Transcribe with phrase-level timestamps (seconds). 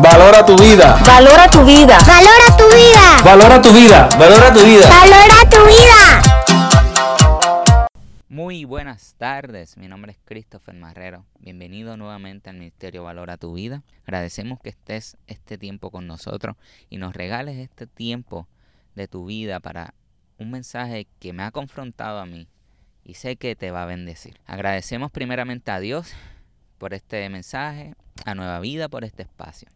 [0.00, 0.96] Valora tu vida.
[1.04, 1.98] Valora tu vida.
[2.06, 3.20] Valora tu vida.
[3.24, 4.08] Valora tu vida.
[4.16, 4.88] Valora tu vida.
[4.88, 6.22] Valora tu vida.
[8.28, 11.24] Muy buenas tardes, mi nombre es Christopher Marrero.
[11.40, 13.82] Bienvenido nuevamente al Ministerio Valora tu Vida.
[14.04, 16.54] Agradecemos que estés este tiempo con nosotros
[16.88, 18.46] y nos regales este tiempo
[18.94, 19.94] de tu vida para
[20.38, 22.46] un mensaje que me ha confrontado a mí
[23.02, 24.38] y sé que te va a bendecir.
[24.46, 26.12] Agradecemos primeramente a Dios
[26.78, 27.94] por este mensaje,
[28.24, 29.68] a Nueva Vida por este espacio.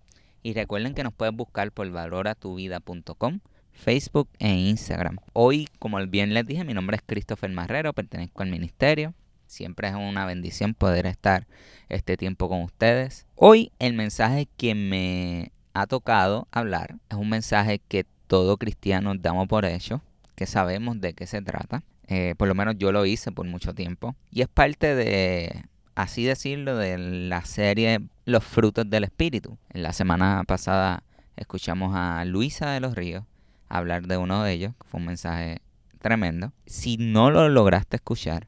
[0.42, 5.18] Y recuerden que nos puedes buscar por valoratuvida.com, Facebook e Instagram.
[5.32, 9.14] Hoy, como bien les dije, mi nombre es Christopher Marrero, pertenezco al ministerio.
[9.46, 11.46] Siempre es una bendición poder estar
[11.88, 13.26] este tiempo con ustedes.
[13.36, 19.46] Hoy el mensaje que me ha tocado hablar es un mensaje que todo cristiano damos
[19.46, 20.02] por hecho,
[20.34, 21.84] que sabemos de qué se trata.
[22.08, 24.16] Eh, por lo menos yo lo hice por mucho tiempo.
[24.30, 29.58] Y es parte de así decirlo, de la serie Los frutos del Espíritu.
[29.70, 31.02] En la semana pasada
[31.36, 33.24] escuchamos a Luisa de los Ríos
[33.68, 35.62] hablar de uno de ellos, que fue un mensaje
[35.98, 36.52] tremendo.
[36.66, 38.46] Si no lo lograste escuchar,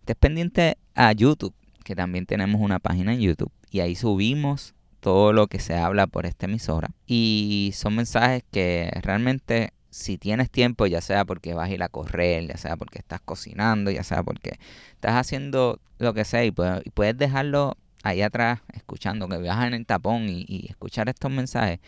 [0.00, 1.54] estés pendiente a YouTube,
[1.84, 6.06] que también tenemos una página en YouTube, y ahí subimos todo lo que se habla
[6.06, 6.90] por esta emisora.
[7.06, 11.88] Y son mensajes que realmente si tienes tiempo, ya sea porque vas a ir a
[11.88, 14.58] correr, ya sea porque estás cocinando, ya sea porque
[14.92, 19.86] estás haciendo lo que sea y puedes, dejarlo ahí atrás escuchando, que viajas en el
[19.86, 21.80] tapón y, y, escuchar estos mensajes,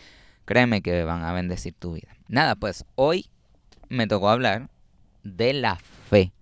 [0.45, 2.09] créeme que van a bendecir tu vida.
[2.29, 3.31] Nada, pues hoy
[3.89, 4.69] me tocó hablar
[5.23, 6.33] de la fe.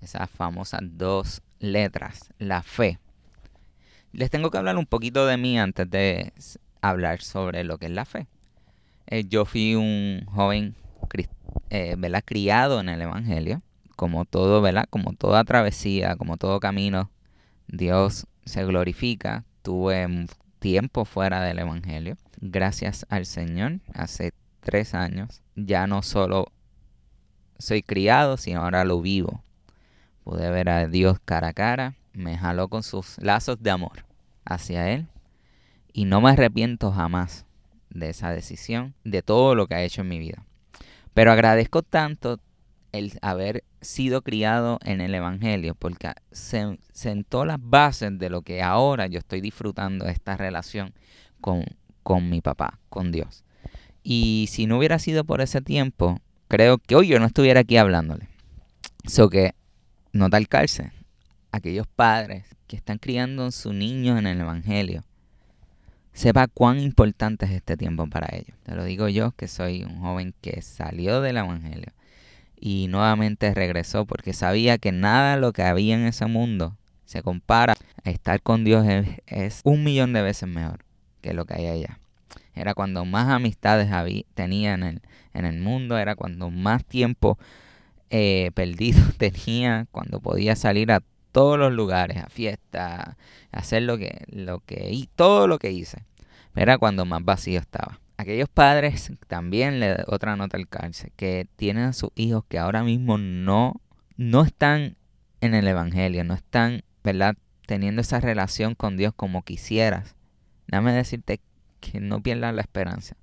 [0.00, 2.98] Esas famosas dos letras, la fe.
[4.12, 6.32] Les tengo que hablar un poquito de mí antes de
[6.80, 8.26] hablar sobre lo que es la fe.
[9.06, 10.74] Eh, yo fui un joven
[11.70, 13.62] eh, criado en el Evangelio.
[13.96, 14.86] Como todo, ¿verdad?
[14.90, 17.10] Como toda travesía, como todo camino,
[17.68, 19.44] Dios se glorifica.
[19.62, 20.26] Tuve
[20.58, 22.16] tiempo fuera del Evangelio.
[22.40, 26.46] Gracias al Señor, hace tres años, ya no solo
[27.58, 29.42] soy criado, sino ahora lo vivo.
[30.24, 34.04] Pude ver a Dios cara a cara, me jaló con sus lazos de amor
[34.44, 35.06] hacia Él
[35.92, 37.44] y no me arrepiento jamás
[37.94, 40.44] de esa decisión, de todo lo que ha hecho en mi vida.
[41.14, 42.40] Pero agradezco tanto
[42.92, 48.62] el haber sido criado en el Evangelio, porque se sentó las bases de lo que
[48.62, 50.92] ahora yo estoy disfrutando de esta relación
[51.40, 51.64] con,
[52.02, 53.44] con mi papá, con Dios.
[54.02, 57.76] Y si no hubiera sido por ese tiempo, creo que hoy yo no estuviera aquí
[57.76, 58.28] hablándole.
[59.04, 59.54] Eso que
[60.12, 60.92] no tal cárcel.
[61.50, 65.04] Aquellos padres que están criando a sus niños en el Evangelio,
[66.12, 68.56] sepa cuán importante es este tiempo para ellos.
[68.64, 71.92] Te lo digo yo, que soy un joven que salió del Evangelio
[72.64, 77.74] y nuevamente regresó porque sabía que nada lo que había en ese mundo se compara
[78.04, 78.86] a estar con Dios
[79.26, 80.84] es, un millón de veces mejor
[81.20, 81.98] que lo que hay allá.
[82.54, 85.02] Era cuando más amistades había, tenía en el,
[85.34, 87.38] en el mundo, era cuando más tiempo
[88.10, 93.16] eh, perdido tenía, cuando podía salir a todos los lugares, a fiestas,
[93.50, 96.04] hacer lo que, lo que, y todo lo que hice.
[96.54, 97.98] Era cuando más vacío estaba.
[98.18, 102.84] Aquellos padres también le otra nota al cárcel, que tienen a sus hijos que ahora
[102.84, 103.80] mismo no,
[104.16, 104.96] no están
[105.40, 107.34] en el Evangelio, no están, ¿verdad?
[107.66, 110.14] Teniendo esa relación con Dios como quisieras.
[110.68, 111.40] Dame decirte
[111.80, 113.16] que no pierdas la esperanza.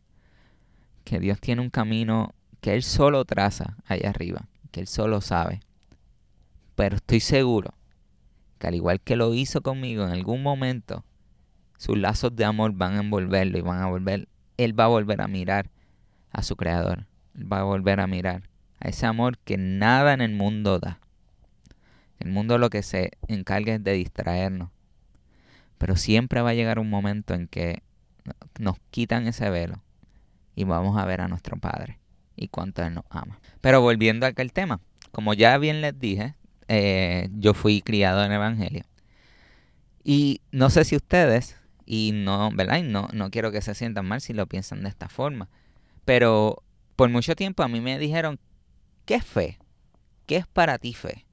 [1.05, 5.61] Que Dios tiene un camino que Él solo traza allá arriba, que Él solo sabe.
[6.75, 7.73] Pero estoy seguro
[8.59, 11.03] que al igual que lo hizo conmigo en algún momento,
[11.77, 14.27] sus lazos de amor van a envolverlo y van a volver,
[14.57, 15.71] él va a volver a mirar
[16.31, 17.07] a su creador.
[17.35, 18.49] Él va a volver a mirar
[18.79, 20.99] a ese amor que nada en el mundo da.
[22.19, 24.69] El mundo lo que se encarga es de distraernos.
[25.77, 27.81] Pero siempre va a llegar un momento en que
[28.59, 29.81] nos quitan ese velo
[30.53, 31.99] y vamos a ver a nuestro Padre
[32.35, 33.39] y cuánto Él nos ama.
[33.61, 34.81] Pero volviendo a aquel tema,
[35.11, 36.35] como ya bien les dije,
[36.69, 38.84] eh, yo fui criado en el Evangelio.
[40.03, 42.81] Y no sé si ustedes, y no, ¿verdad?
[42.84, 45.50] no, no quiero que se sientan mal si lo piensan de esta forma.
[46.06, 46.63] Pero
[46.95, 48.39] por mucho tiempo a mí me dijeron,
[49.06, 49.57] ¿qué es fe?
[50.27, 51.25] ¿Qué es para ti fe?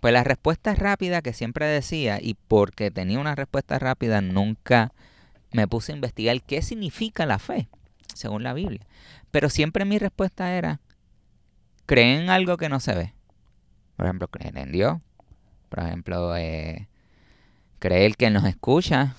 [0.00, 4.92] Pues la respuesta rápida que siempre decía, y porque tenía una respuesta rápida, nunca
[5.52, 7.68] me puse a investigar qué significa la fe,
[8.14, 8.86] según la Biblia.
[9.30, 10.80] Pero siempre mi respuesta era,
[11.84, 13.12] creen en algo que no se ve.
[14.02, 14.98] Por ejemplo, creer en Dios.
[15.68, 16.88] Por ejemplo, eh,
[17.78, 19.14] creer que nos escucha.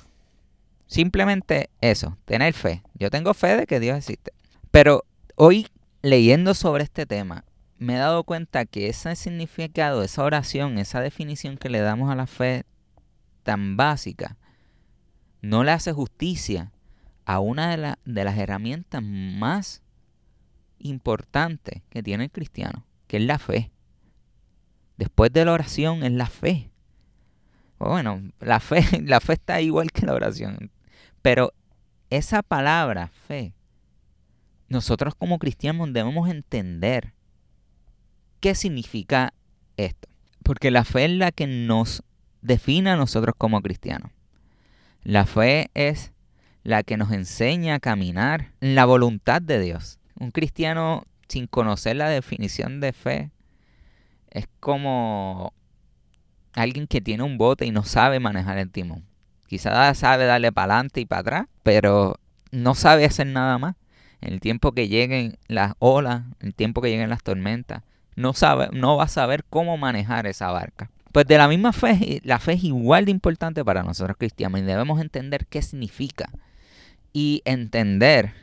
[0.88, 2.84] Simplemente eso, tener fe.
[2.96, 4.34] Yo tengo fe de que Dios existe.
[4.72, 5.06] Pero
[5.38, 5.70] hoy,
[6.02, 7.46] leyendo sobre este tema,
[7.78, 12.16] me he dado cuenta que ese significado, esa oración, esa definición que le damos a
[12.16, 12.66] la fe
[13.44, 14.36] tan básica,
[15.42, 16.74] no le hace justicia
[17.24, 19.82] a una de, de las herramientas más
[20.80, 23.72] importantes que tiene el cristiano, que es la fe.
[25.04, 26.70] Después de la oración es la fe.
[27.78, 30.72] Bueno, la fe, la fe está igual que la oración.
[31.22, 31.52] Pero
[32.10, 33.54] esa palabra, fe,
[34.70, 37.12] nosotros como cristianos debemos entender
[38.40, 39.34] qué significa
[39.76, 40.08] esto.
[40.42, 42.02] Porque la fe es la que nos
[42.42, 44.10] define a nosotros como cristianos.
[45.04, 46.14] La fe es
[46.64, 50.00] la que nos enseña a caminar en la voluntad de Dios.
[50.18, 53.33] Un cristiano sin conocer la definición de fe
[54.34, 55.54] es como
[56.54, 59.06] alguien que tiene un bote y no sabe manejar el timón.
[59.48, 62.20] Quizás sabe darle para adelante y para atrás, pero
[62.52, 63.76] no sabe hacer nada más.
[64.22, 67.84] El tiempo que lleguen las olas, el tiempo que lleguen las tormentas,
[68.16, 70.90] no, sabe, no va a saber cómo manejar esa barca.
[71.12, 74.64] Pues de la misma fe, la fe es igual de importante para nosotros cristianos y
[74.64, 76.30] debemos entender qué significa
[77.12, 78.34] y entender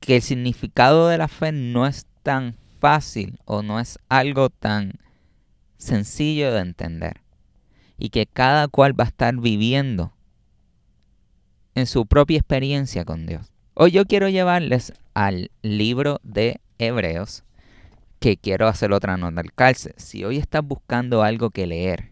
[0.00, 4.94] que el significado de la fe no es tan fácil o no es algo tan
[5.76, 7.20] sencillo de entender
[7.96, 10.12] y que cada cual va a estar viviendo
[11.76, 13.52] en su propia experiencia con Dios.
[13.74, 17.44] Hoy yo quiero llevarles al libro de Hebreos
[18.18, 19.94] que quiero hacer otra nota al calce.
[19.96, 22.10] Si hoy estás buscando algo que leer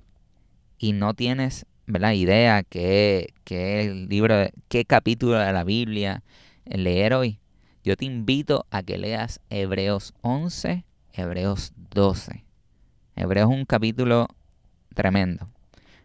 [0.78, 2.12] y no tienes ¿verdad?
[2.12, 4.36] idea qué, qué el libro,
[4.68, 6.22] qué capítulo de la Biblia
[6.64, 7.40] leer hoy,
[7.84, 12.44] yo te invito a que leas Hebreos 11, Hebreos 12.
[13.16, 14.28] Hebreos es un capítulo
[14.94, 15.48] tremendo.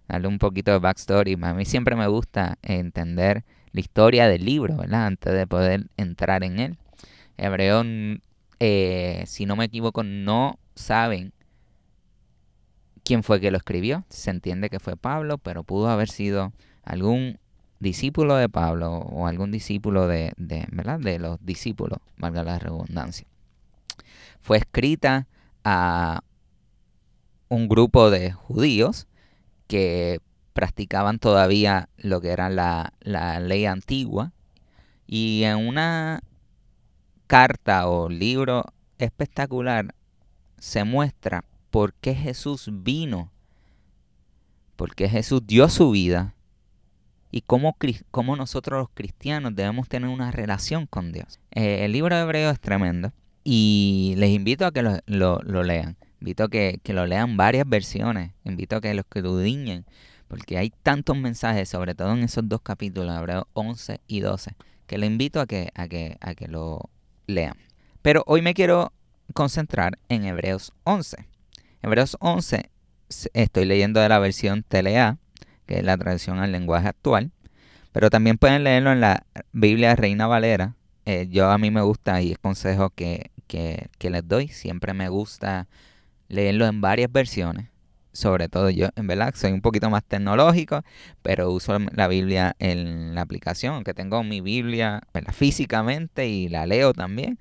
[0.07, 1.37] Darle un poquito de backstory.
[1.41, 5.07] A mí siempre me gusta entender la historia del libro, ¿verdad?
[5.07, 6.77] Antes de poder entrar en él.
[7.37, 7.85] Hebreos,
[8.59, 11.33] eh, si no me equivoco, no saben
[13.03, 14.05] quién fue que lo escribió.
[14.09, 17.37] Se entiende que fue Pablo, pero pudo haber sido algún
[17.79, 20.99] discípulo de Pablo o algún discípulo de, de, ¿verdad?
[20.99, 23.27] de los discípulos, valga la redundancia.
[24.41, 25.27] Fue escrita
[25.63, 26.21] a
[27.49, 29.07] un grupo de judíos
[29.67, 30.19] que
[30.53, 34.31] practicaban todavía lo que era la, la ley antigua
[35.07, 36.21] y en una
[37.27, 38.65] carta o libro
[38.97, 39.93] espectacular
[40.57, 43.31] se muestra por qué Jesús vino,
[44.75, 46.34] por qué Jesús dio su vida
[47.35, 47.75] y cómo,
[48.11, 51.41] cómo nosotros los cristianos debemos tener una relación con Dios.
[51.51, 53.11] Eh, el libro de Hebreo es tremendo
[53.43, 55.97] y les invito a que lo, lo- lean.
[56.21, 58.31] Invito a que, que lo lean varias versiones.
[58.45, 59.85] Invito a que los escudriñen.
[60.29, 64.55] Porque hay tantos mensajes, sobre todo en esos dos capítulos, Hebreos 11 y 12,
[64.87, 66.89] que les invito a que, a que, a que lo
[67.27, 67.57] lean.
[68.01, 68.93] Pero hoy me quiero
[69.33, 71.17] concentrar en Hebreos 11.
[71.81, 72.69] Hebreos 11
[73.09, 75.17] s- estoy leyendo de la versión TLA,
[75.65, 77.31] que es la traducción al lenguaje actual.
[77.91, 79.23] Pero también pueden leerlo en la
[79.53, 80.75] Biblia Reina Valera.
[81.05, 84.47] Eh, yo a mí me gusta y es consejo que, que, que les doy.
[84.49, 85.67] Siempre me gusta
[86.27, 87.67] leerlo en varias versiones.
[88.11, 90.83] Sobre todo yo, en verdad, soy un poquito más tecnológico,
[91.21, 95.01] pero uso la Biblia en la aplicación, aunque tengo mi Biblia
[95.33, 97.37] físicamente y la leo también.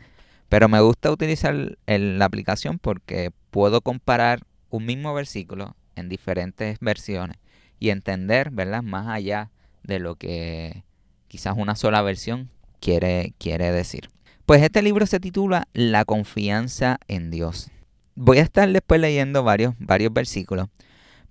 [0.49, 7.39] Pero me gusta utilizar la aplicación porque puedo comparar un mismo versículo en diferentes versiones
[7.85, 8.83] y entender, ¿verdad?
[8.83, 9.51] Más allá
[9.83, 10.85] de lo que
[11.29, 12.49] quizás una sola versión
[12.81, 14.09] quiere, quiere decir.
[14.47, 17.71] Pues este libro se titula La confianza en Dios.
[18.15, 20.69] Voy a estar después leyendo varios, varios versículos,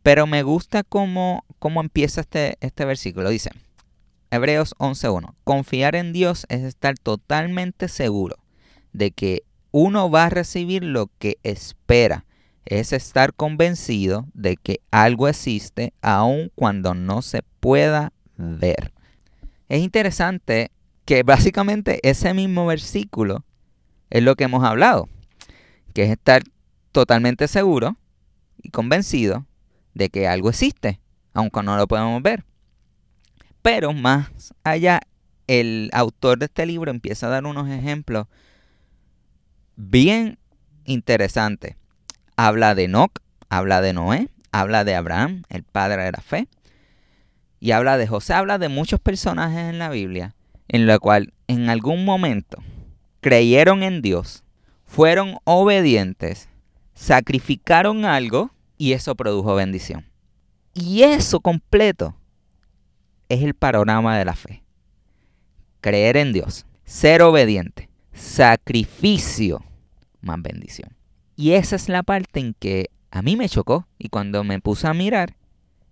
[0.04, 3.30] pero me gusta cómo, cómo empieza este, este versículo.
[3.30, 3.50] Dice,
[4.30, 8.38] Hebreos 11.1, confiar en Dios es estar totalmente seguro
[8.92, 9.42] de que
[9.72, 12.26] uno va a recibir lo que espera.
[12.66, 18.94] Es estar convencido de que algo existe aun cuando no se pueda ver.
[19.70, 20.72] Es interesante
[21.06, 23.44] que básicamente ese mismo versículo
[24.10, 25.10] es lo que hemos hablado,
[25.94, 26.44] que es estar
[26.92, 27.98] totalmente seguro
[28.62, 29.46] y convencido
[29.94, 31.00] de que algo existe,
[31.34, 32.46] aunque no lo podemos ver.
[33.62, 35.02] Pero más allá,
[35.48, 38.28] el autor de este libro empieza a dar unos ejemplos
[39.76, 40.38] bien
[40.86, 41.76] interesantes.
[42.36, 46.48] Habla de Enoch, habla de Noé, habla de Abraham, el padre de la fe,
[47.60, 50.36] y habla de José, habla de muchos personajes en la Biblia,
[50.68, 52.64] en lo cual en algún momento
[53.22, 54.44] creyeron en Dios,
[54.86, 56.50] fueron obedientes,
[56.94, 60.06] sacrificaron algo y eso produjo bendición.
[60.74, 62.16] Y eso completo
[63.30, 64.64] es el panorama de la fe.
[65.82, 69.64] Creer en Dios, ser obediente, sacrificio
[70.22, 70.96] más bendición.
[71.36, 74.88] Y esa es la parte en que a mí me chocó y cuando me puse
[74.88, 75.36] a mirar,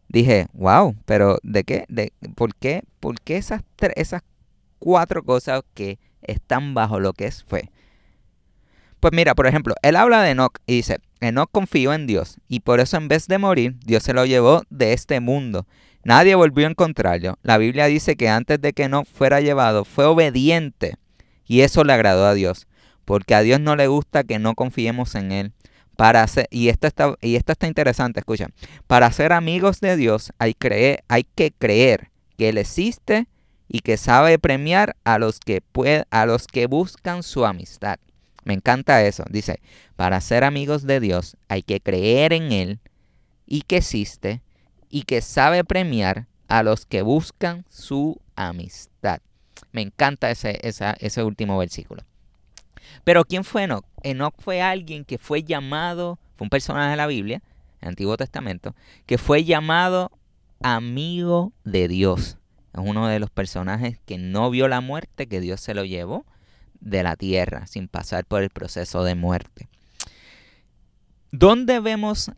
[0.08, 1.86] dije, wow, pero ¿de qué?
[1.88, 2.84] De, ¿Por qué?
[3.00, 3.62] ¿Por qué esas,
[3.96, 4.22] esas
[4.80, 7.72] cuatro cosas que están bajo lo que es fe?
[9.00, 12.60] Pues mira, por ejemplo, él habla de Enoch y dice, Enoch confió en Dios y
[12.60, 15.66] por eso en vez de morir, Dios se lo llevó de este mundo.
[16.04, 17.38] Nadie volvió a encontrarlo.
[17.42, 20.98] La Biblia dice que antes de que Enoch fuera llevado, fue obediente
[21.46, 22.68] y eso le agradó a Dios,
[23.06, 25.54] porque a Dios no le gusta que no confiemos en Él.
[25.96, 28.48] Para ser, y, esto está, y está interesante, escucha.
[28.88, 33.28] Para ser amigos de Dios hay, creer, hay que creer que Él existe
[33.68, 35.62] y que sabe premiar a los que,
[36.10, 38.00] a los que buscan su amistad.
[38.44, 39.24] Me encanta eso.
[39.30, 39.62] Dice,
[39.96, 42.80] para ser amigos de Dios hay que creer en Él
[43.46, 44.42] y que existe
[44.90, 49.22] y que sabe premiar a los que buscan su amistad.
[49.72, 52.04] Me encanta ese, ese último versículo.
[53.04, 53.86] Pero ¿quién fue Enoch?
[54.04, 57.42] Enoch fue alguien que fue llamado, fue un personaje de la Biblia,
[57.82, 60.12] Antiguo Testamento, que fue llamado
[60.62, 62.38] amigo de Dios.
[62.74, 66.26] Es uno de los personajes que no vio la muerte, que Dios se lo llevó
[66.80, 69.70] de la tierra sin pasar por el proceso de muerte.
[71.32, 72.32] ¿Dónde vemos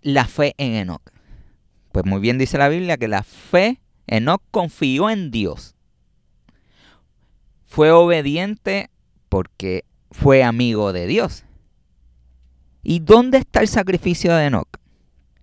[0.00, 1.02] la fe en Enoch?
[1.92, 5.74] Pues muy bien dice la Biblia que la fe, Enoch confió en Dios.
[7.66, 8.90] Fue obediente
[9.32, 11.46] porque fue amigo de Dios.
[12.82, 14.68] ¿Y dónde está el sacrificio de Enoch?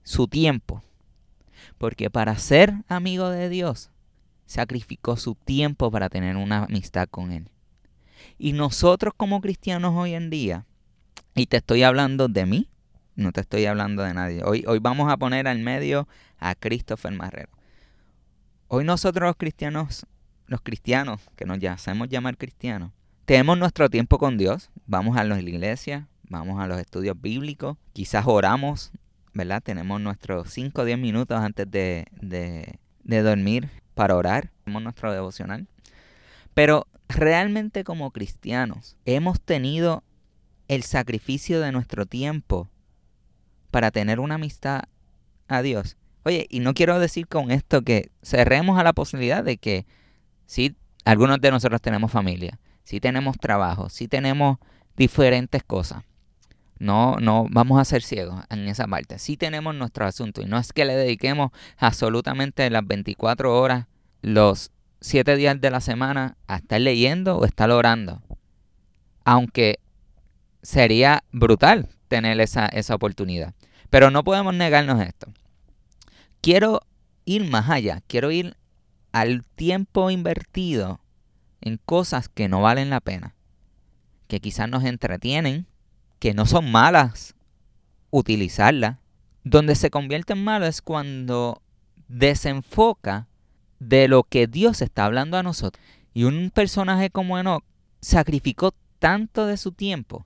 [0.03, 0.83] Su tiempo.
[1.79, 3.89] Porque para ser amigo de Dios,
[4.45, 7.49] sacrificó su tiempo para tener una amistad con Él.
[8.37, 10.67] Y nosotros como cristianos hoy en día,
[11.33, 12.69] y te estoy hablando de mí,
[13.15, 14.43] no te estoy hablando de nadie.
[14.43, 17.49] Hoy, hoy vamos a poner al medio a Christopher Marrero.
[18.67, 20.05] Hoy nosotros los cristianos,
[20.45, 22.91] los cristianos, que nos hacemos llamar cristianos,
[23.29, 28.25] tenemos nuestro tiempo con Dios, vamos a la iglesia, vamos a los estudios bíblicos, quizás
[28.25, 28.91] oramos,
[29.35, 29.61] ¿verdad?
[29.61, 35.67] Tenemos nuestros 5 o 10 minutos antes de, de, dormir para orar, tenemos nuestro devocional.
[36.55, 40.03] Pero realmente como cristianos hemos tenido
[40.67, 42.67] el sacrificio de nuestro tiempo
[43.69, 44.85] para tener una amistad
[45.47, 45.97] a Dios.
[46.23, 49.85] Oye, y no quiero decir con esto que cerremos a la posibilidad de que
[50.47, 52.57] si algunos de nosotros tenemos familia,
[52.89, 54.57] si tenemos trabajo, si tenemos
[54.97, 56.01] diferentes cosas.
[56.79, 59.19] No, no vamos a ser ciegos en esa parte.
[59.19, 63.85] Si tenemos nuestro asunto y no es que le dediquemos absolutamente las 24 horas,
[64.23, 68.23] los siete días de la semana a estar leyendo o estar orando.
[69.23, 69.77] Aunque
[70.63, 73.53] sería brutal tener esa, esa oportunidad.
[73.91, 75.31] Pero no podemos negarnos esto.
[76.41, 76.81] Quiero
[77.25, 78.57] ir más allá, quiero ir
[79.11, 80.99] al tiempo invertido
[81.61, 83.35] en cosas que no valen la pena,
[84.27, 85.67] que quizás nos entretienen,
[86.19, 87.35] que no son malas
[88.11, 88.97] utilizarlas.
[89.43, 91.61] Donde se convierte en malo es cuando
[92.07, 93.27] desenfoca
[93.79, 95.83] de lo que Dios está hablando a nosotros.
[96.13, 97.63] Y un personaje como Enoch
[98.01, 100.25] sacrificó tanto de su tiempo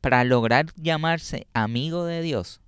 [0.00, 2.60] para lograr llamarse amigo de Dios,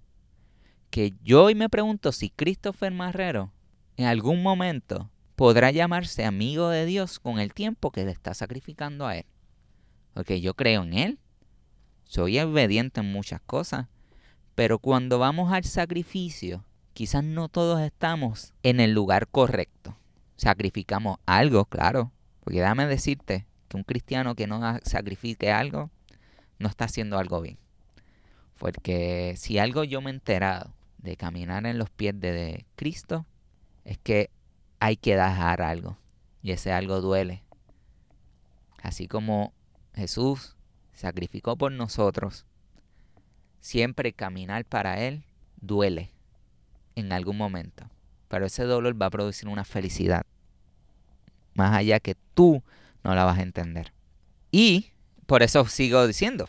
[0.91, 3.53] que yo hoy me pregunto si Christopher Marrero
[3.99, 9.07] en algún momento podrá llamarse amigo de Dios con el tiempo que le está sacrificando
[9.07, 9.26] a Él.
[10.14, 11.19] Porque yo creo en Él,
[12.05, 13.87] soy obediente en muchas cosas,
[14.55, 16.64] pero cuando vamos al sacrificio,
[16.95, 19.97] quizás no todos estamos en el lugar correcto
[20.37, 22.12] sacrificamos algo, claro.
[22.45, 25.90] Porque déjame decirte que un cristiano que no sacrifique algo,
[26.59, 27.59] no está haciendo algo bien.
[28.59, 33.26] Porque si algo yo me he enterado de caminar en los pies de Cristo,
[33.85, 34.31] es que
[34.80, 35.97] hay que dejar algo.
[36.42, 37.42] Y ese algo duele.
[38.83, 39.52] Así como
[39.95, 40.56] Jesús
[40.92, 42.47] sacrificó por nosotros,
[43.61, 45.25] siempre caminar para Él
[45.61, 46.12] duele
[46.95, 47.90] en algún momento
[48.28, 50.25] pero ese dolor va a producir una felicidad.
[51.54, 52.62] Más allá que tú
[53.02, 53.92] no la vas a entender.
[54.50, 54.92] Y
[55.26, 56.47] por eso sigo diciendo,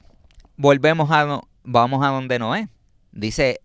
[0.56, 2.68] volvemos a, vamos a donde Noé.
[3.12, 3.62] Dice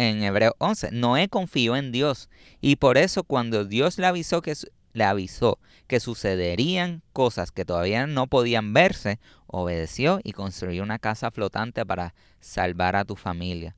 [0.00, 2.30] en Hebreo 11, Noé confió en Dios
[2.62, 4.54] y por eso cuando Dios le avisó que
[4.92, 11.30] le avisó que sucederían cosas que todavía no podían verse, obedeció y construyó una casa
[11.30, 13.76] flotante para salvar a tu familia.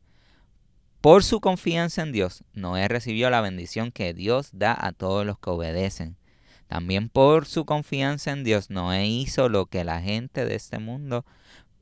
[1.00, 5.41] Por su confianza en Dios, Noé recibió la bendición que Dios da a todos los
[5.41, 6.17] que obedecen.
[6.69, 11.26] También por su confianza en Dios, Noé hizo lo que la gente de este mundo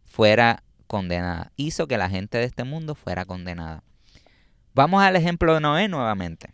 [0.04, 1.52] fuera condenada.
[1.56, 3.84] Hizo que la gente de este mundo fuera condenada.
[4.74, 6.52] Vamos al ejemplo de Noé nuevamente.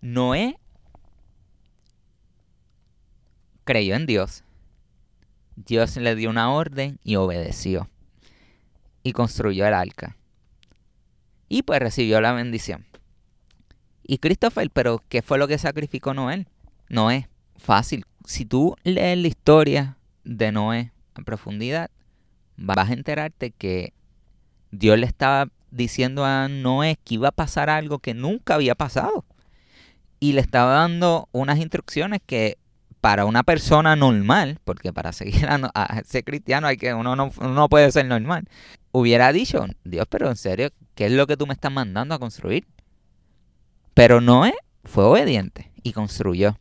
[0.00, 0.58] Noé
[3.64, 4.44] creyó en Dios.
[5.56, 7.88] Dios le dio una orden y obedeció.
[9.02, 10.18] Y construyó el arca
[11.48, 12.86] y pues recibió la bendición.
[14.02, 16.46] Y Christopher, pero ¿qué fue lo que sacrificó Noé?
[16.88, 18.04] Noé, fácil.
[18.24, 21.90] Si tú lees la historia de Noé en profundidad,
[22.56, 23.92] vas a enterarte que
[24.70, 29.24] Dios le estaba diciendo a Noé que iba a pasar algo que nunca había pasado.
[30.20, 32.58] Y le estaba dando unas instrucciones que
[33.00, 37.92] para una persona normal, porque para seguir a, ser cristiano hay que uno no, puede
[37.92, 38.48] ser normal,
[38.90, 42.18] hubiera dicho, Dios, pero en serio, ¿qué es lo que tú me estás mandando a
[42.18, 42.66] construir?
[43.94, 46.58] Pero Noé fue obediente y construyó.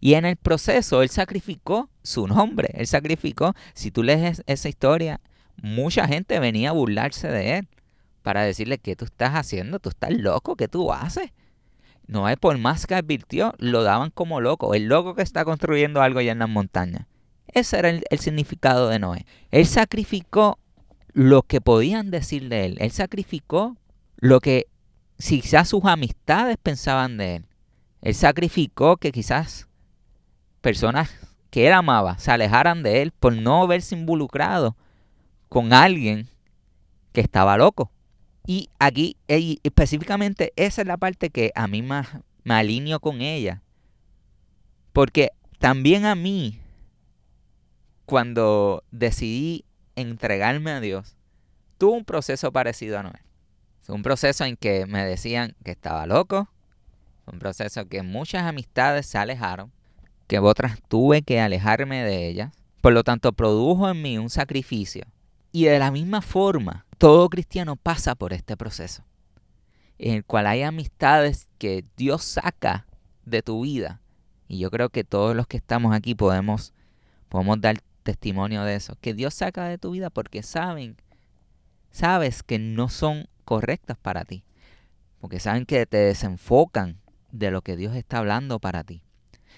[0.00, 5.20] Y en el proceso él sacrificó su nombre, él sacrificó, si tú lees esa historia,
[5.56, 7.68] mucha gente venía a burlarse de él
[8.22, 9.78] para decirle, ¿qué tú estás haciendo?
[9.78, 10.56] ¿Tú estás loco?
[10.56, 11.30] ¿Qué tú haces?
[12.06, 14.74] Noé, por más que advirtió, lo daban como loco.
[14.74, 17.06] El loco que está construyendo algo allá en las montañas.
[17.48, 19.26] Ese era el, significado de Noé.
[19.50, 20.58] Él sacrificó
[21.12, 22.76] lo que podían decir de él.
[22.80, 23.76] Él sacrificó
[24.16, 24.66] lo que
[25.18, 27.46] quizás sus amistades pensaban de él.
[28.00, 29.68] Él sacrificó que quizás
[30.60, 31.10] personas
[31.50, 34.76] que él amaba se alejaran de él por no verse involucrado
[35.48, 36.28] con alguien
[37.12, 37.91] que estaba loco.
[38.46, 42.08] Y aquí, específicamente, esa es la parte que a mí más
[42.44, 43.62] me alineo con ella.
[44.92, 46.58] Porque también a mí,
[48.04, 51.16] cuando decidí entregarme a Dios,
[51.78, 53.22] tuve un proceso parecido a Noé.
[53.88, 56.48] Un proceso en que me decían que estaba loco.
[57.26, 59.72] Un proceso que muchas amistades se alejaron.
[60.26, 62.52] Que otras tuve que alejarme de ellas.
[62.80, 65.04] Por lo tanto, produjo en mí un sacrificio.
[65.52, 69.02] Y de la misma forma, todo cristiano pasa por este proceso,
[69.98, 72.86] en el cual hay amistades que Dios saca
[73.24, 74.00] de tu vida.
[74.46, 76.72] Y yo creo que todos los que estamos aquí podemos,
[77.28, 80.96] podemos dar testimonio de eso, que Dios saca de tu vida porque saben,
[81.90, 84.44] sabes que no son correctas para ti,
[85.20, 87.00] porque saben que te desenfocan
[87.32, 89.02] de lo que Dios está hablando para ti.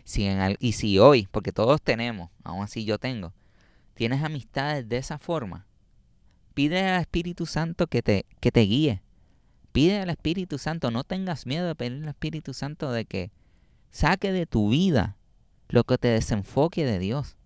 [0.05, 3.35] Si en, y si hoy, porque todos tenemos, aún así yo tengo,
[3.93, 5.67] tienes amistades de esa forma,
[6.55, 9.03] Pide al Espíritu Santo que te, que te guíe.
[9.73, 13.33] Pide al Espíritu Santo, no tengas miedo de pedir al Espíritu Santo de que
[13.91, 15.17] saque de tu vida
[15.69, 17.37] lo que te desenfoque de Dios.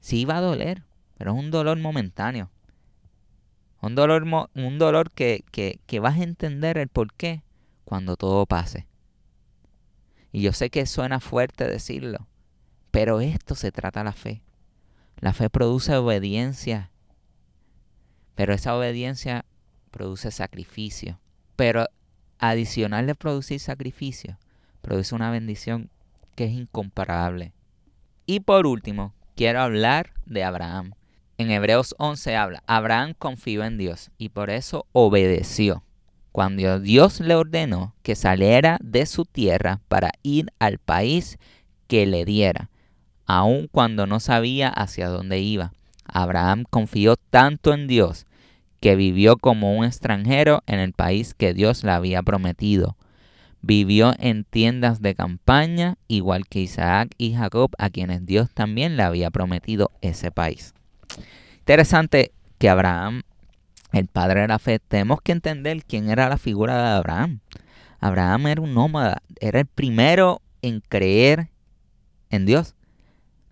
[0.00, 0.82] Sí va a doler,
[1.16, 2.50] pero es un dolor momentáneo.
[3.80, 7.42] Un dolor, un dolor que, que, que vas a entender el por qué
[7.84, 8.88] cuando todo pase.
[10.32, 12.26] Y yo sé que suena fuerte decirlo,
[12.90, 14.42] pero esto se trata la fe.
[15.18, 16.90] La fe produce obediencia
[18.36, 19.44] pero esa obediencia
[19.90, 21.18] produce sacrificio.
[21.56, 21.86] Pero
[22.38, 24.38] adicional de producir sacrificio,
[24.82, 25.90] produce una bendición
[26.36, 27.52] que es incomparable.
[28.26, 30.92] Y por último, quiero hablar de Abraham.
[31.38, 35.82] En Hebreos 11 habla, Abraham confió en Dios y por eso obedeció.
[36.30, 41.38] Cuando Dios le ordenó que saliera de su tierra para ir al país
[41.88, 42.68] que le diera,
[43.24, 45.72] aun cuando no sabía hacia dónde iba.
[46.16, 48.24] Abraham confió tanto en Dios
[48.80, 52.96] que vivió como un extranjero en el país que Dios le había prometido.
[53.60, 59.02] Vivió en tiendas de campaña, igual que Isaac y Jacob, a quienes Dios también le
[59.02, 60.72] había prometido ese país.
[61.58, 63.20] Interesante que Abraham,
[63.92, 67.40] el padre de la fe, tenemos que entender quién era la figura de Abraham.
[68.00, 71.50] Abraham era un nómada, era el primero en creer
[72.30, 72.74] en Dios.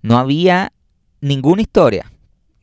[0.01, 0.73] No había
[1.21, 2.11] ninguna historia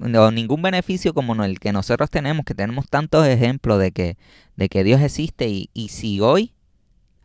[0.02, 4.18] o ningún beneficio como el que nosotros tenemos, que tenemos tantos ejemplos de que,
[4.56, 6.54] de que Dios existe y, y si hoy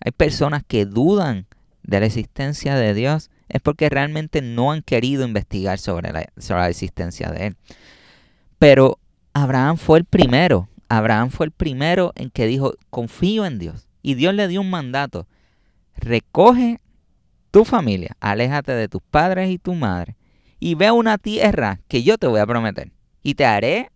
[0.05, 1.47] hay personas que dudan
[1.83, 6.62] de la existencia de Dios, es porque realmente no han querido investigar sobre la, sobre
[6.62, 7.57] la existencia de Él.
[8.59, 8.99] Pero
[9.33, 13.89] Abraham fue el primero, Abraham fue el primero en que dijo, confío en Dios.
[14.03, 15.27] Y Dios le dio un mandato,
[15.97, 16.81] recoge
[17.51, 20.17] tu familia, aléjate de tus padres y tu madre
[20.59, 22.92] y ve una tierra que yo te voy a prometer.
[23.23, 23.90] Y te haré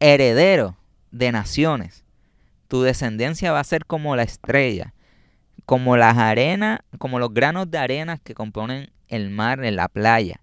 [0.00, 0.76] heredero
[1.10, 2.04] de naciones.
[2.68, 4.94] Tu descendencia va a ser como la estrella,
[5.64, 10.40] como las arenas, como los granos de arena que componen el mar en la playa.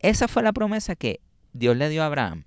[0.00, 1.20] Esa fue la promesa que
[1.52, 2.44] Dios le dio a Abraham.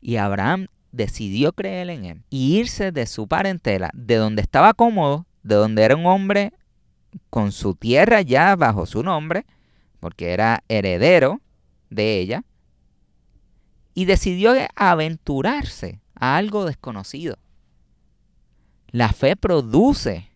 [0.00, 5.26] Y Abraham decidió creer en él y irse de su parentela, de donde estaba cómodo,
[5.42, 6.52] de donde era un hombre
[7.28, 9.46] con su tierra ya bajo su nombre,
[10.00, 11.40] porque era heredero
[11.90, 12.44] de ella,
[13.94, 17.38] y decidió aventurarse a algo desconocido.
[18.88, 20.30] La fe produce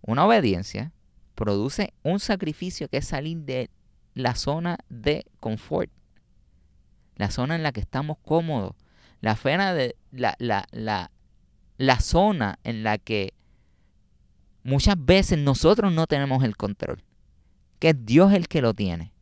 [0.00, 0.92] una obediencia,
[1.34, 3.70] produce un sacrificio que es salir de
[4.14, 5.90] la zona de confort,
[7.16, 8.74] la zona en la que estamos cómodos,
[9.20, 10.36] la, fe la,
[11.78, 13.32] la zona en la que
[14.62, 17.02] muchas veces nosotros no tenemos el control,
[17.78, 19.12] que es Dios el que lo tiene.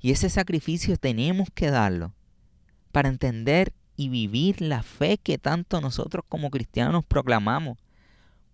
[0.00, 2.14] Y ese sacrificio tenemos que darlo
[2.92, 7.78] para entender y vivir la fe que tanto nosotros como cristianos proclamamos.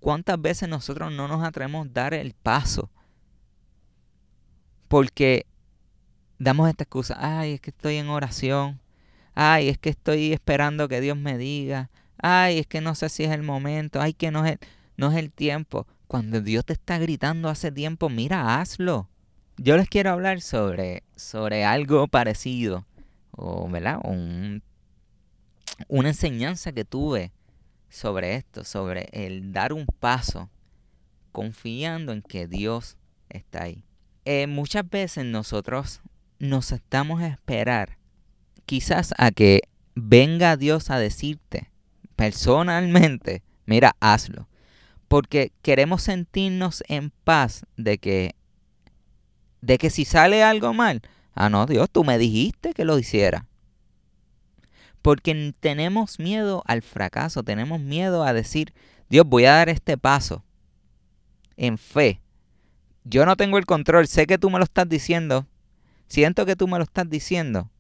[0.01, 2.91] ¿Cuántas veces nosotros no nos atrevemos a dar el paso?
[4.89, 5.47] Porque
[6.39, 8.81] damos esta excusa, ay, es que estoy en oración,
[9.35, 13.25] ay, es que estoy esperando que Dios me diga, ay, es que no sé si
[13.25, 14.59] es el momento, ay, que no es
[14.97, 15.87] no es el tiempo.
[16.07, 19.09] Cuando Dios te está gritando hace tiempo, mira, hazlo.
[19.59, 22.87] Yo les quiero hablar sobre, sobre algo parecido,
[23.33, 23.99] o, ¿verdad?
[24.05, 24.63] Un,
[25.89, 27.33] una enseñanza que tuve
[27.89, 30.51] sobre esto, sobre el dar un paso
[31.33, 32.97] confiando en que Dios
[33.29, 33.85] está ahí.
[34.25, 36.01] Eh, muchas veces nosotros
[36.39, 37.99] nos estamos a esperar
[38.67, 39.63] quizás a que
[39.95, 41.71] venga Dios a decirte
[42.17, 44.49] personalmente, mira, hazlo.
[45.09, 48.35] Porque queremos sentirnos en paz de que
[49.61, 51.03] de que si sale algo mal,
[51.35, 53.47] ah no, Dios, tú me dijiste que lo hiciera.
[55.03, 58.73] Porque tenemos miedo al fracaso, tenemos miedo a decir,
[59.09, 60.45] Dios, voy a dar este paso
[61.57, 62.21] en fe.
[63.05, 65.47] Yo no tengo el control, sé que tú me lo estás diciendo,
[66.09, 67.71] siento que tú me lo estás diciendo,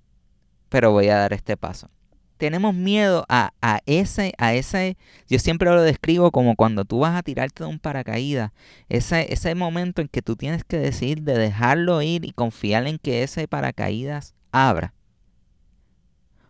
[0.68, 1.90] pero voy a dar este paso.
[2.36, 3.52] Tenemos miedo a,
[3.86, 4.96] ese, a ese,
[5.28, 8.52] yo siempre lo describo como cuando tú vas a tirarte de un paracaídas,
[8.88, 12.98] ese, ese momento en que tú tienes que decidir de dejarlo ir y confiar en
[12.98, 14.95] que ese paracaídas abra.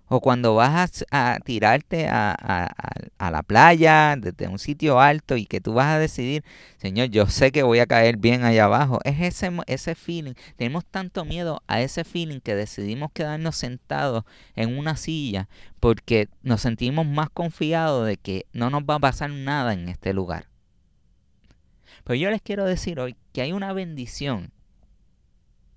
[0.08, 2.70] O cuando vas a, tirarte a,
[3.18, 6.44] la playa desde un sitio alto y que tú vas a decidir,
[6.76, 9.00] Señor, yo sé que voy a caer bien allá abajo.
[9.04, 10.34] Es ese, ese feeling.
[10.56, 15.48] Tenemos tanto miedo a ese feeling que decidimos quedarnos sentados en una silla
[15.80, 20.12] porque nos sentimos más confiados de que no nos va a pasar nada en este
[20.12, 20.46] lugar.
[22.04, 24.52] Pero yo les quiero decir hoy que hay una bendición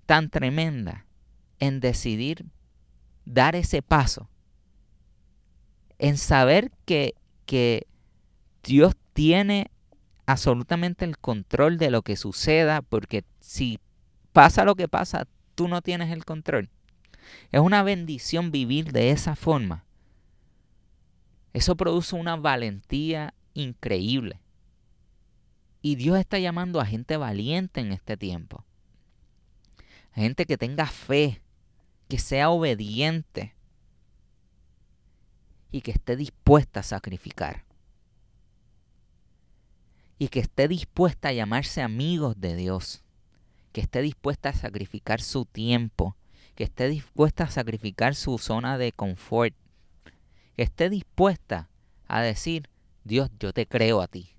[0.06, 1.06] tan tremenda
[1.58, 2.46] en decidir
[3.32, 4.28] dar ese paso,
[5.98, 7.14] en saber que,
[7.46, 7.86] que
[8.62, 9.70] Dios tiene
[10.26, 13.78] absolutamente el control de lo que suceda, porque si
[14.32, 16.70] pasa lo que pasa, tú no tienes el control.
[17.52, 19.84] Es una bendición vivir de esa forma.
[21.52, 24.40] Eso produce una valentía increíble.
[25.82, 28.64] Y Dios está llamando a gente valiente en este tiempo.
[30.12, 31.40] Gente que tenga fe,
[32.10, 33.54] que sea obediente
[35.70, 37.64] y que esté dispuesta a sacrificar.
[40.18, 43.04] Y que esté dispuesta a llamarse amigos de Dios.
[43.72, 46.16] Que esté dispuesta a sacrificar su tiempo.
[46.56, 49.54] Que esté dispuesta a sacrificar su zona de confort.
[50.56, 51.70] Que esté dispuesta
[52.08, 52.68] a decir,
[53.04, 54.34] Dios, yo te creo a ti.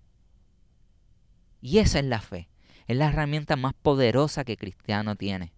[1.62, 2.50] Y esa es la fe.
[2.88, 5.54] Es la herramienta más poderosa que cristiano tiene.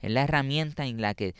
[0.00, 1.34] Es la herramienta en la que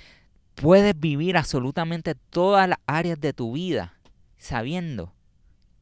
[0.54, 3.94] puedes vivir absolutamente todas las áreas de tu vida
[4.36, 5.12] sabiendo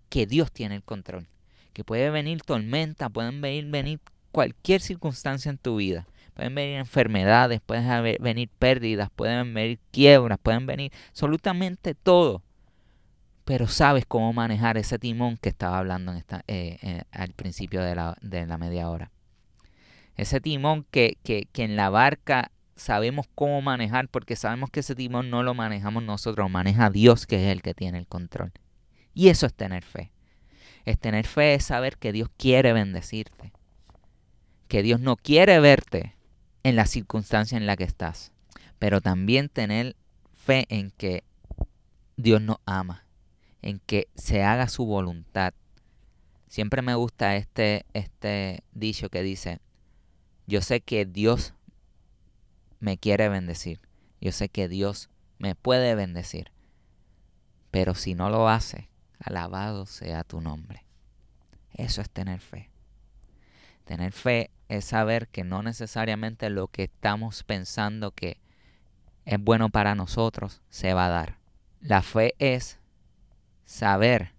[0.08, 1.28] que Dios tiene el control.
[1.72, 4.00] Que puede venir tormenta, pueden venir, venir
[4.32, 6.06] cualquier circunstancia en tu vida.
[6.34, 12.42] Pueden venir enfermedades, pueden venir pérdidas, pueden venir quiebras, pueden venir absolutamente todo.
[13.44, 17.82] Pero sabes cómo manejar ese timón que estaba hablando en esta, eh, eh, al principio
[17.82, 19.10] de la, de la media hora.
[20.16, 24.94] Ese timón que, que, que en la barca sabemos cómo manejar porque sabemos que ese
[24.94, 28.52] timón no lo manejamos nosotros, maneja Dios que es el que tiene el control.
[29.14, 30.12] Y eso es tener fe.
[30.84, 33.52] Es tener fe es saber que Dios quiere bendecirte.
[34.68, 36.14] Que Dios no quiere verte
[36.62, 38.32] en la circunstancia en la que estás.
[38.78, 39.96] Pero también tener
[40.32, 41.24] fe en que
[42.16, 43.04] Dios nos ama.
[43.60, 45.52] En que se haga su voluntad.
[46.46, 49.58] Siempre me gusta este, este dicho que dice,
[50.46, 51.54] yo sé que Dios
[52.80, 53.80] me quiere bendecir.
[54.20, 56.52] Yo sé que Dios me puede bendecir.
[57.70, 58.88] Pero si no lo hace,
[59.18, 60.84] alabado sea tu nombre.
[61.74, 62.70] Eso es tener fe.
[63.84, 68.38] Tener fe es saber que no necesariamente lo que estamos pensando que
[69.24, 71.38] es bueno para nosotros se va a dar.
[71.80, 72.78] La fe es
[73.64, 74.32] saber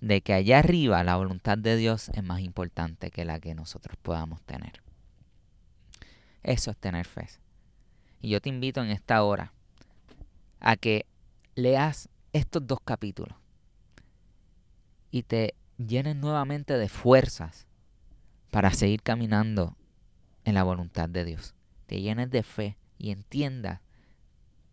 [0.00, 3.96] de que allá arriba la voluntad de Dios es más importante que la que nosotros
[4.00, 4.82] podamos tener.
[6.42, 7.28] Eso es tener fe.
[8.20, 9.52] Y yo te invito en esta hora
[10.60, 11.06] a que
[11.54, 13.36] leas estos dos capítulos
[15.10, 17.66] y te llenes nuevamente de fuerzas
[18.50, 19.76] para seguir caminando
[20.44, 21.54] en la voluntad de Dios.
[21.86, 23.80] Te llenes de fe y entiendas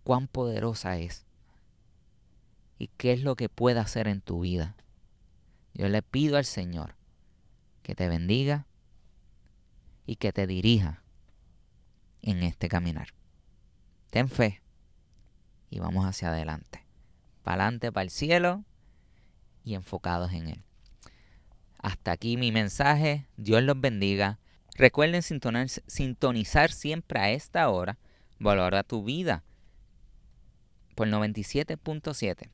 [0.04, 1.26] cuán poderosa es
[2.78, 4.76] y qué es lo que puede hacer en tu vida.
[5.74, 6.96] Yo le pido al Señor
[7.84, 8.66] que te bendiga
[10.06, 11.04] y que te dirija
[12.22, 13.15] en este caminar.
[14.16, 14.62] Ten fe
[15.70, 16.86] y vamos hacia adelante.
[17.44, 18.64] Para adelante, para el cielo
[19.66, 20.64] y enfocados en Él.
[21.80, 23.28] Hasta aquí mi mensaje.
[23.36, 24.40] Dios los bendiga.
[24.76, 27.98] Recuerden sintonizar siempre a esta hora.
[28.40, 29.44] Valora tu vida
[30.96, 32.50] por 97.7.